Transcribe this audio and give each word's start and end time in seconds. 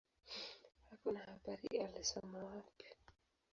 Hakuna 0.89 1.19
habari 1.25 1.77
alisoma 1.77 2.37
wapi. 2.43 2.85